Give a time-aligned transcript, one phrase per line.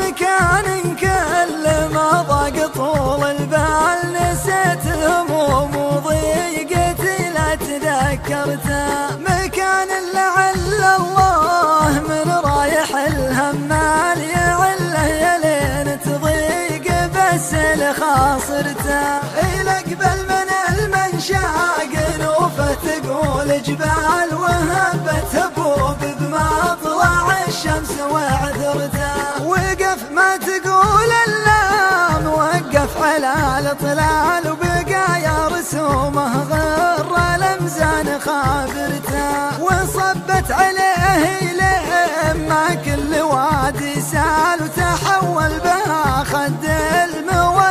[0.00, 3.36] مكان كل ما ضاق طول
[4.14, 7.30] نسيت الهموم وضيقتي
[9.18, 14.69] مكان لعل الله من رايح الهمال يعله
[17.90, 29.42] بس لخاصرته إلى قبل من المنشاق نوفه تقول جبال وهبت هبوب بما طلع الشمس وعذرته.
[29.46, 39.62] وقف ما تقول اللام وقف على الاطلال وبقايا رسومه غر الامزان خابرته.
[39.62, 40.89] وصبت عليه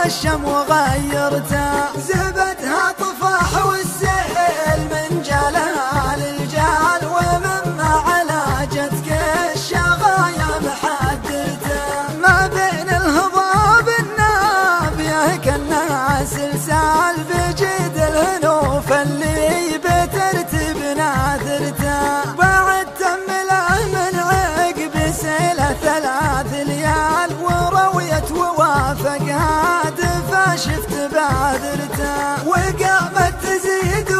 [0.09, 9.07] الموشم وغيرته زبدها طفاح والسيل من جالها للجال ومما علاجتك
[9.55, 19.28] الشغايا محدرته ما بين الهضاب النابيه كانها سلسال بجد الهنوف اللي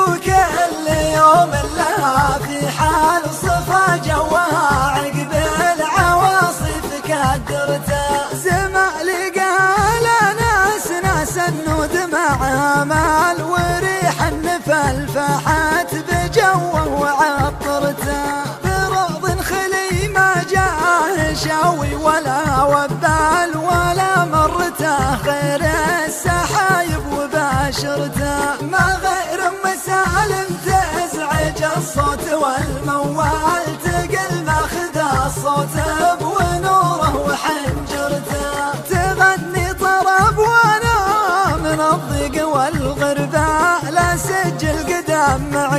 [0.02, 5.32] وكل يوم لها في حال صفا جوها عقب
[5.78, 10.06] العواصف كدرته زمالي قال
[10.40, 18.39] ناس ناس النود مع مال وريح النفل فحت بجوه وعطرته.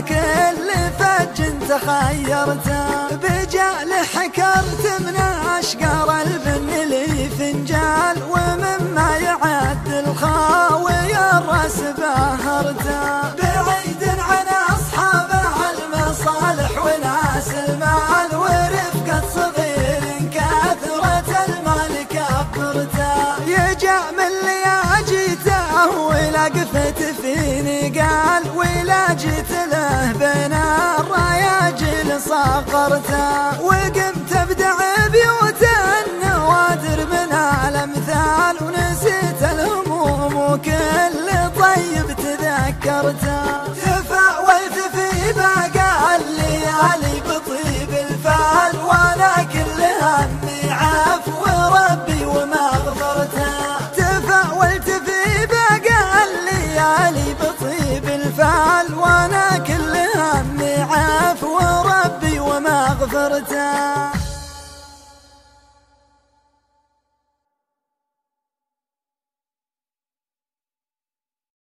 [0.00, 5.16] كل فج تخيرته بجال حكرت من
[5.58, 13.29] أشقر البن لي فنجال ومما يعد الخاوي الرأس بهرته
[32.28, 33.79] الرياجل
[63.50, 63.99] down.